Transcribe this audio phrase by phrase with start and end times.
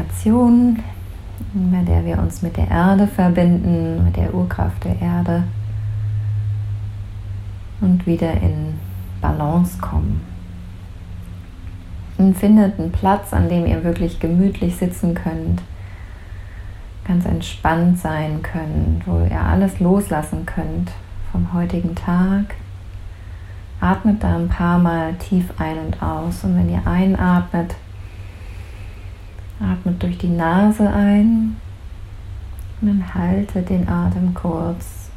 [0.00, 0.82] Meditation,
[1.52, 5.44] bei der wir uns mit der Erde verbinden, mit der Urkraft der Erde
[7.80, 8.74] und wieder in
[9.20, 10.22] Balance kommen.
[12.18, 15.62] Und findet einen Platz, an dem ihr wirklich gemütlich sitzen könnt,
[17.06, 20.92] ganz entspannt sein könnt, wo ihr alles loslassen könnt
[21.32, 22.54] vom heutigen Tag.
[23.80, 26.44] Atmet da ein paar Mal tief ein und aus.
[26.44, 27.74] Und wenn ihr einatmet,
[29.60, 31.56] atmet durch die Nase ein
[32.80, 35.10] und dann haltet den Atem kurz.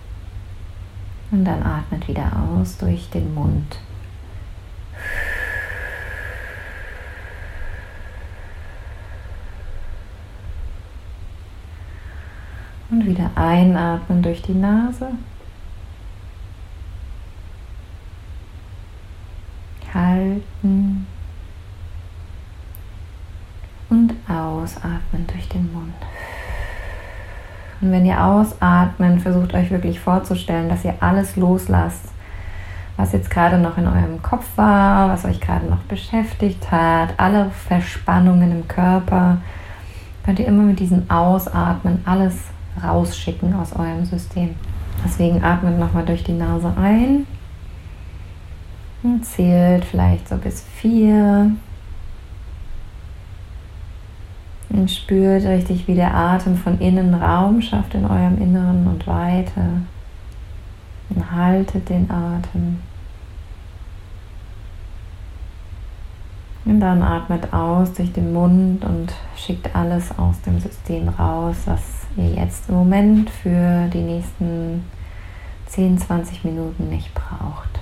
[1.31, 3.79] Und dann atmet wieder aus durch den Mund.
[12.91, 15.09] Und wieder einatmen durch die Nase.
[19.91, 21.07] Halten.
[23.89, 24.13] Und
[24.63, 25.93] ausatmen durch den Mund.
[27.81, 32.05] Und wenn ihr ausatmen, versucht euch wirklich vorzustellen, dass ihr alles loslasst,
[32.95, 37.49] was jetzt gerade noch in eurem Kopf war, was euch gerade noch beschäftigt hat, alle
[37.49, 39.37] Verspannungen im Körper,
[40.23, 42.35] könnt ihr immer mit diesem Ausatmen alles
[42.81, 44.55] rausschicken aus eurem System.
[45.03, 47.27] Deswegen atmet nochmal durch die Nase ein
[49.01, 51.51] und zählt vielleicht so bis vier.
[54.83, 59.61] Und spürt richtig, wie der Atem von innen Raum schafft in eurem Inneren und Weite.
[61.09, 62.81] Und haltet den Atem.
[66.65, 72.05] Und dann atmet aus durch den Mund und schickt alles aus dem System raus, was
[72.17, 74.83] ihr jetzt im Moment für die nächsten
[75.67, 77.72] 10, 20 Minuten nicht braucht.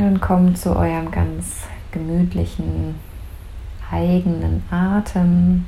[0.00, 2.94] Und dann kommt zu eurem ganz gemütlichen
[3.90, 5.66] eigenen Atem,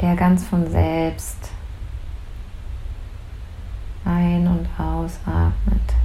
[0.00, 1.50] der ganz von selbst
[4.04, 5.96] ein- und ausatmet.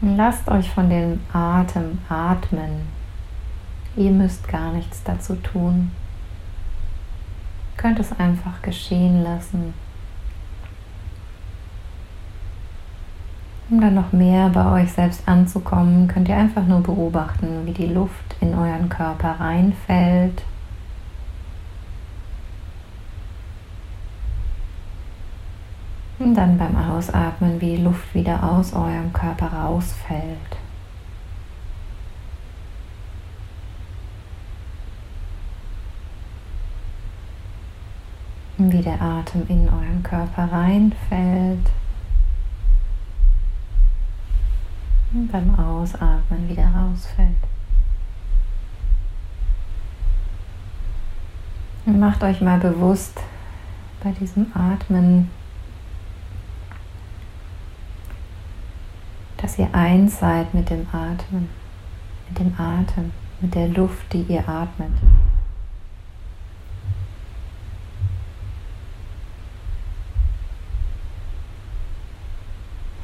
[0.00, 2.88] Lasst euch von dem Atem atmen.
[3.94, 5.92] Ihr müsst gar nichts dazu tun.
[7.70, 9.74] Ihr könnt es einfach geschehen lassen.
[13.70, 17.86] Um dann noch mehr bei euch selbst anzukommen, könnt ihr einfach nur beobachten, wie die
[17.86, 20.42] Luft in euren Körper reinfällt
[26.20, 30.58] Und dann beim Ausatmen, wie die Luft wieder aus eurem Körper rausfällt.
[38.58, 41.70] Wie der Atem in euren Körper reinfällt.
[45.12, 47.28] Und beim Ausatmen wieder rausfällt.
[51.86, 53.18] Und macht euch mal bewusst
[54.02, 55.30] bei diesem Atmen,
[59.38, 61.48] dass ihr eins seid mit dem Atmen,
[62.28, 63.10] mit dem Atem,
[63.40, 64.92] mit der Luft, die ihr atmet.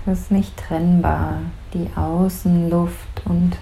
[0.06, 1.40] Ist nicht trennbar,
[1.74, 3.58] die Außenluft und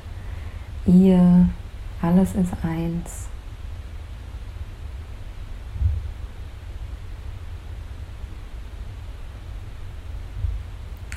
[0.84, 1.48] ihr,
[2.02, 3.28] alles ist eins.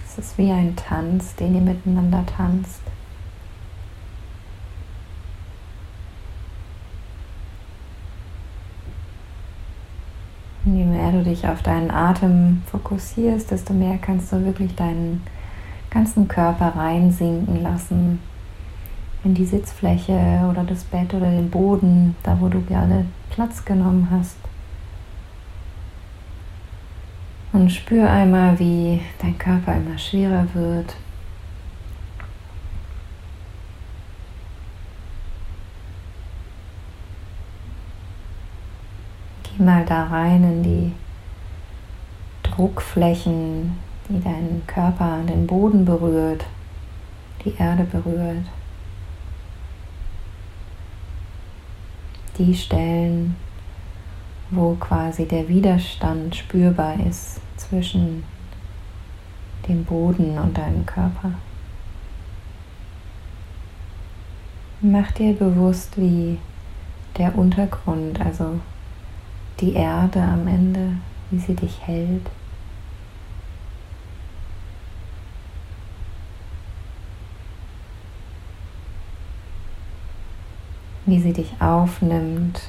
[0.05, 2.81] Es ist wie ein Tanz, den ihr miteinander tanzt.
[10.63, 15.21] Und je mehr du dich auf deinen Atem fokussierst, desto mehr kannst du wirklich deinen
[15.89, 18.19] ganzen Körper reinsinken lassen
[19.23, 24.07] in die Sitzfläche oder das Bett oder den Boden, da wo du gerade Platz genommen
[24.11, 24.37] hast.
[27.53, 30.95] Und spür einmal, wie dein Körper immer schwerer wird.
[39.67, 40.93] Mal da rein in die
[42.41, 43.77] Druckflächen,
[44.07, 46.45] die deinen Körper, den Boden berührt,
[47.43, 48.45] die Erde berührt.
[52.37, 53.35] Die Stellen,
[54.51, 58.23] wo quasi der Widerstand spürbar ist zwischen
[59.67, 61.33] dem Boden und deinem Körper.
[64.79, 66.37] Mach dir bewusst, wie
[67.17, 68.61] der Untergrund, also
[69.59, 70.97] die Erde am Ende,
[71.31, 72.29] wie sie dich hält.
[81.07, 82.61] wie sie dich aufnimmt.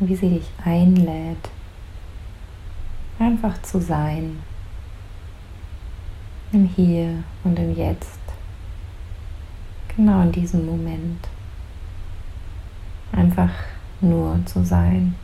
[0.00, 1.50] Wie sie dich einlädt,
[3.18, 4.42] einfach zu sein
[6.54, 8.20] im Hier und im Jetzt,
[9.96, 11.28] genau in diesem Moment,
[13.12, 13.50] einfach
[14.00, 15.16] nur zu sein.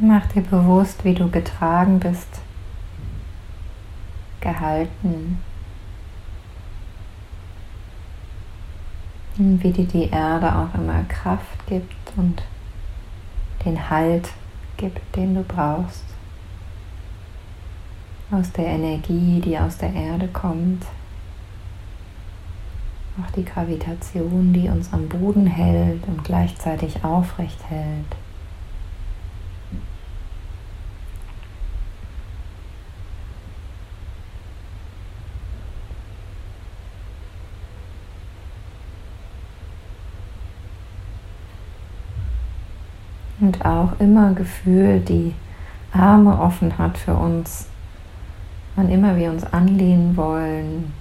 [0.00, 2.40] Mach dir bewusst, wie du getragen bist,
[4.40, 5.38] gehalten,
[9.36, 12.42] wie dir die Erde auch immer Kraft gibt und
[13.64, 14.30] den Halt
[14.76, 16.04] gibt, den du brauchst.
[18.30, 20.84] Aus der Energie, die aus der Erde kommt.
[23.20, 28.23] Auch die Gravitation, die uns am Boden hält und gleichzeitig aufrecht hält.
[43.44, 45.34] Und auch immer gefühlt die
[45.92, 47.68] Arme offen hat für uns,
[48.74, 50.92] wann immer wir uns anlehnen wollen,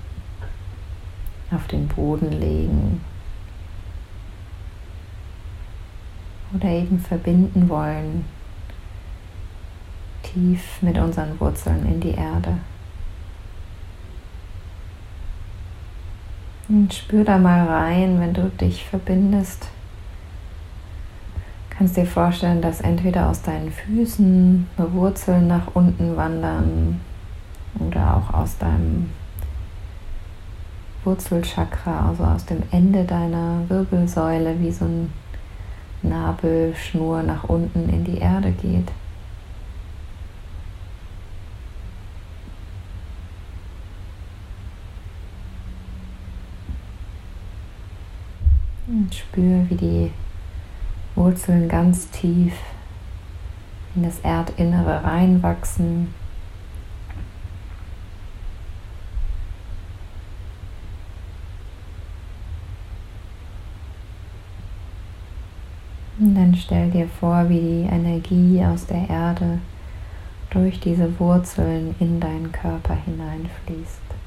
[1.51, 3.01] auf den Boden legen
[6.53, 8.25] oder eben verbinden wollen,
[10.21, 12.57] tief mit unseren Wurzeln in die Erde.
[16.67, 19.69] Und spür da mal rein, wenn du dich verbindest
[21.77, 27.01] kannst dir vorstellen, dass entweder aus deinen Füßen Wurzeln nach unten wandern
[27.79, 29.09] oder auch aus deinem
[31.03, 35.11] Wurzelchakra, also aus dem Ende deiner Wirbelsäule, wie so ein
[36.01, 38.91] Nabelschnur nach unten in die Erde geht.
[48.85, 50.11] Und spür, wie die
[51.15, 52.53] Wurzeln ganz tief
[53.95, 56.13] in das Erdinnere reinwachsen.
[66.19, 69.59] Und dann stell dir vor, wie die Energie aus der Erde
[70.51, 74.22] durch diese Wurzeln in deinen Körper hineinfließt.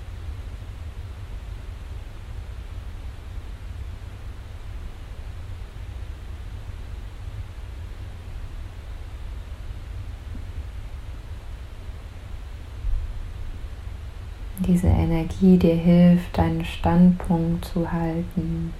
[15.41, 18.73] Energie dir hilft, deinen Standpunkt zu halten.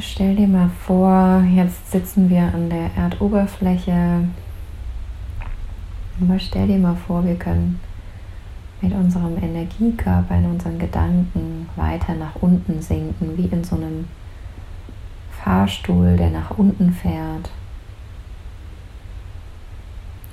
[0.00, 4.28] Stell dir mal vor, jetzt sitzen wir an der Erdoberfläche.
[6.20, 7.80] Aber stell dir mal vor, wir können
[8.80, 14.06] mit unserem Energiekörper in unseren Gedanken weiter nach unten sinken, wie in so einem
[15.42, 17.50] Fahrstuhl, der nach unten fährt.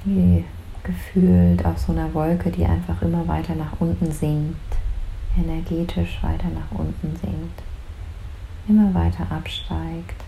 [0.05, 0.45] Wie
[0.83, 4.77] gefühlt auf so einer Wolke, die einfach immer weiter nach unten sinkt,
[5.35, 7.63] energetisch weiter nach unten sinkt
[8.67, 10.23] immer weiter absteigt.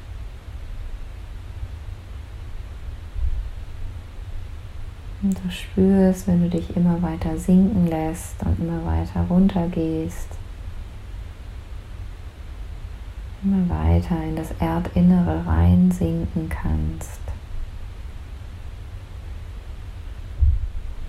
[5.21, 10.27] Und du spürst, wenn du dich immer weiter sinken lässt und immer weiter runter gehst,
[13.41, 17.21] immer weiter in das Erdinnere reinsinken kannst.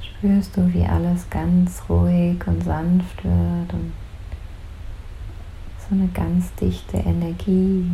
[0.01, 3.93] Spürst du, wie alles ganz ruhig und sanft wird und
[5.95, 7.91] eine ganz dichte Energie.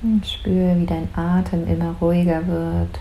[0.00, 3.00] Und spüre, wie dein Atem immer ruhiger wird.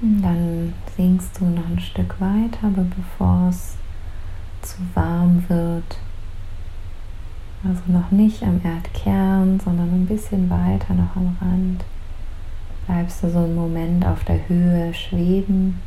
[0.00, 3.76] Dann sinkst du noch ein Stück weiter, aber bevor es
[4.62, 5.98] zu warm wird,
[7.64, 11.84] also noch nicht am Erdkern, sondern ein bisschen weiter noch am Rand,
[12.86, 15.80] bleibst du so einen Moment auf der Höhe schweben.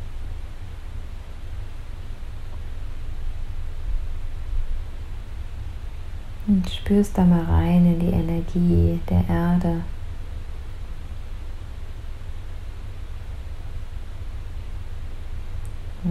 [6.46, 9.80] Und spürst da mal rein in die Energie der Erde.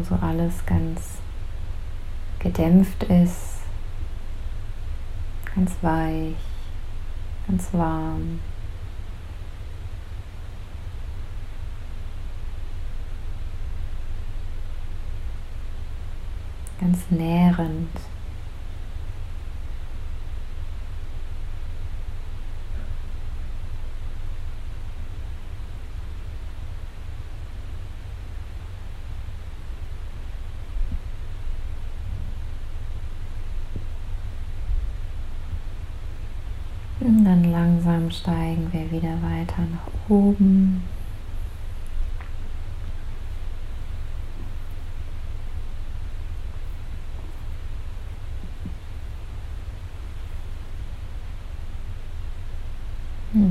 [0.04, 1.20] So alles ganz
[2.40, 3.60] gedämpft ist,
[5.56, 6.36] ganz weich,
[7.48, 8.40] ganz warm.
[16.82, 17.90] ganz nährend.
[37.00, 37.44] Und dann
[38.12, 40.84] steigen wir wieder weiter nach oben.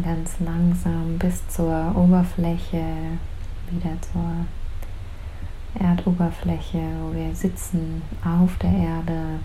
[0.05, 2.85] Ganz langsam bis zur Oberfläche,
[3.71, 4.47] wieder zur
[5.81, 9.41] Erdoberfläche, wo wir sitzen auf der Erde.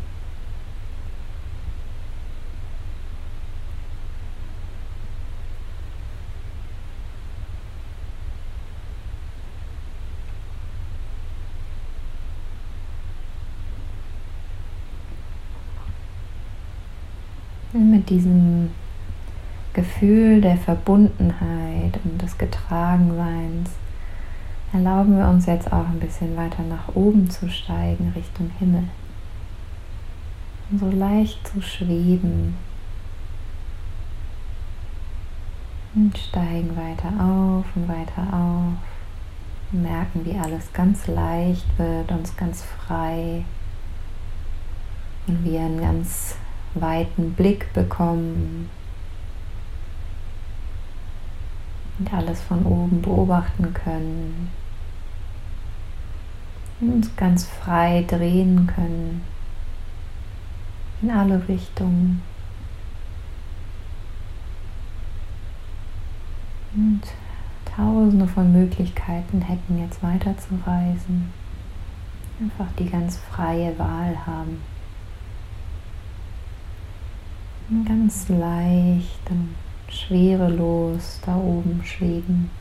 [18.10, 18.72] Diesem
[19.74, 23.72] Gefühl der Verbundenheit und des Getragenseins
[24.72, 28.84] erlauben wir uns jetzt auch ein bisschen weiter nach oben zu steigen Richtung Himmel.
[30.70, 32.56] Und so leicht zu schweben.
[35.94, 38.74] Und steigen weiter auf und weiter auf.
[39.72, 43.46] Und merken, wie alles ganz leicht wird, uns ganz frei.
[45.28, 46.36] Und wir einen ganz
[46.76, 48.70] weiten Blick bekommen
[51.98, 54.52] und alles von oben beobachten können,
[56.82, 59.22] und uns ganz frei drehen können
[61.02, 62.22] in alle Richtungen.
[66.76, 67.02] Und
[67.66, 71.32] tausende von Möglichkeiten hätten, jetzt weiterzureisen.
[72.42, 74.62] Einfach die ganz freie Wahl haben.
[77.68, 79.56] Ganz leicht und
[79.90, 82.52] schwerelos da oben schweben.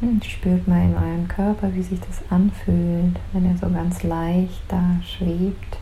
[0.00, 4.62] Und spürt mal in eurem Körper, wie sich das anfühlt, wenn er so ganz leicht
[4.68, 5.78] da schwebt.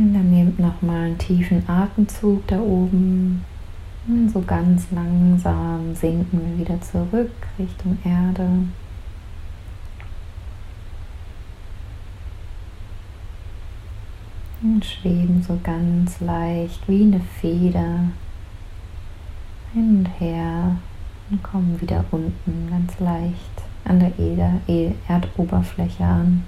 [0.00, 3.44] Und dann nehmt nochmal einen tiefen Atemzug da oben.
[4.06, 8.48] Und so ganz langsam sinken wir wieder zurück Richtung Erde.
[14.62, 18.04] Und schweben so ganz leicht wie eine Feder
[19.72, 20.76] hin und her
[21.30, 24.12] und kommen wieder unten ganz leicht an der
[25.08, 26.42] Erdoberfläche an.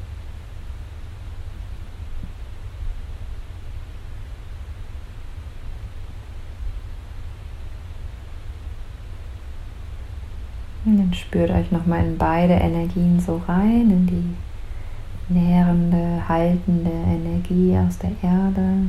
[10.84, 17.76] Und dann spürt euch nochmal in beide Energien so rein, in die nährende, haltende Energie
[17.78, 18.88] aus der Erde,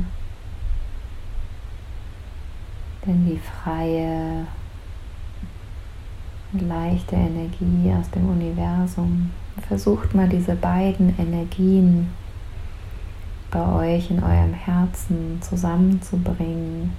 [3.06, 4.46] denn die freie,
[6.52, 9.30] leichte Energie aus dem Universum.
[9.68, 12.10] Versucht mal diese beiden Energien
[13.50, 16.92] bei euch in eurem Herzen zusammenzubringen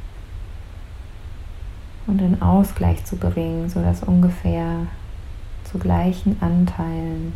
[2.08, 4.88] und in Ausgleich zu bringen, sodass ungefähr
[5.75, 7.34] zu gleichen Anteilen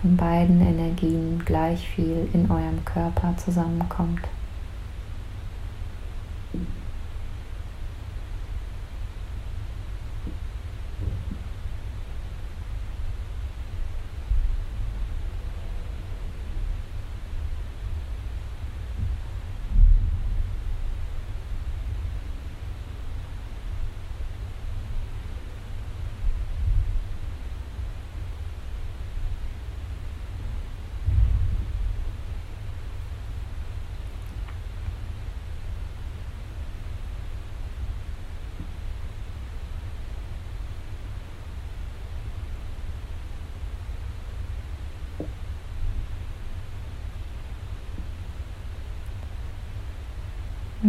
[0.00, 4.20] von beiden Energien gleich viel in eurem Körper zusammenkommt.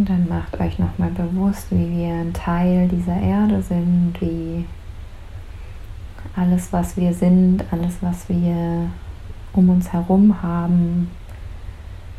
[0.00, 4.64] Und dann macht euch nochmal bewusst, wie wir ein Teil dieser Erde sind, wie
[6.34, 8.88] alles, was wir sind, alles, was wir
[9.52, 11.10] um uns herum haben,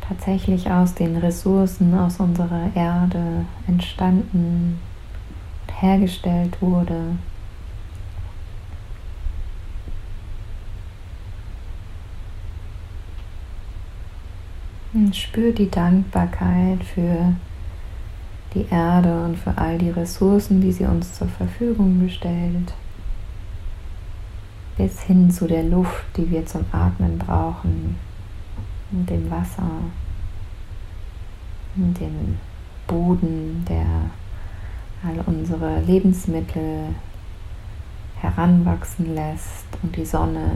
[0.00, 4.78] tatsächlich aus den Ressourcen aus unserer Erde entstanden
[5.66, 7.16] und hergestellt wurde.
[14.94, 17.34] Und spür die Dankbarkeit für
[18.54, 22.74] die Erde und für all die Ressourcen, die sie uns zur Verfügung gestellt.
[24.76, 27.96] Bis hin zu der Luft, die wir zum Atmen brauchen,
[28.90, 29.70] und dem Wasser,
[31.76, 32.38] und dem
[32.86, 33.86] Boden, der
[35.04, 36.94] all unsere Lebensmittel
[38.20, 39.66] heranwachsen lässt.
[39.82, 40.50] Und die Sonne,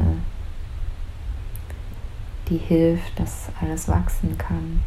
[2.48, 4.82] die hilft, dass alles wachsen kann.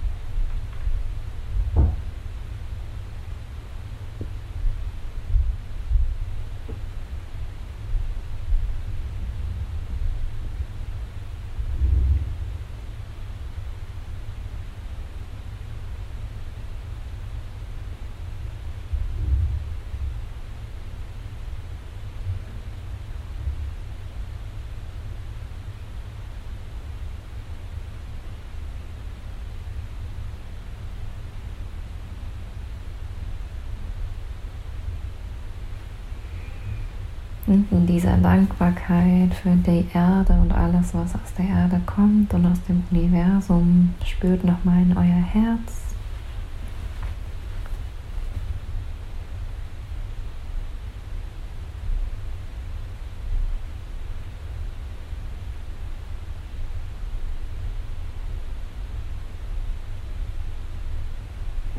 [37.50, 42.62] In dieser Dankbarkeit für die Erde und alles, was aus der Erde kommt und aus
[42.68, 45.96] dem Universum, spürt nochmal in euer Herz.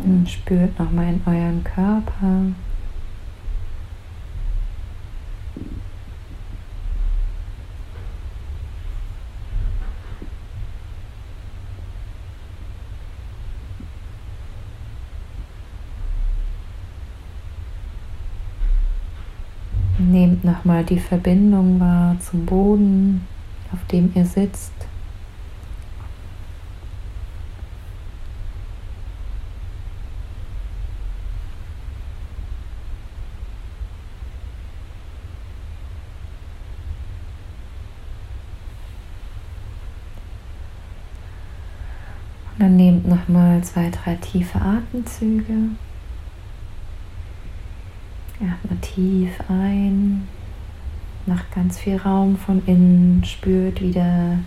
[0.02, 2.69] Und spürt nochmal in euren Körper.
[20.80, 23.26] Nochmal die Verbindung wahr zum Boden,
[23.70, 24.72] auf dem ihr sitzt.
[42.52, 45.76] Und dann nehmt nochmal zwei, drei tiefe Atemzüge.
[48.40, 50.26] Atme tief ein,
[51.26, 54.38] macht ganz viel Raum von innen, spürt wieder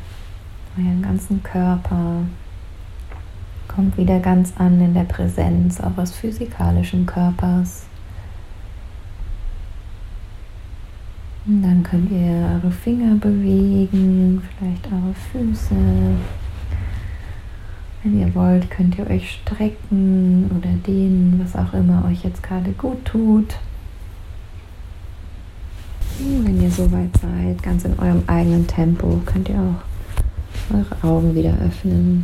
[0.77, 2.23] euren ganzen Körper,
[3.67, 7.85] kommt wieder ganz an in der Präsenz eures physikalischen Körpers.
[11.45, 15.75] Und dann könnt ihr eure Finger bewegen, vielleicht eure Füße.
[18.01, 22.71] Wenn ihr wollt, könnt ihr euch strecken oder dehnen, was auch immer euch jetzt gerade
[22.71, 23.55] gut tut.
[26.25, 31.53] Wenn ihr soweit seid, ganz in eurem eigenen Tempo, könnt ihr auch eure Augen wieder
[31.59, 32.23] öffnen.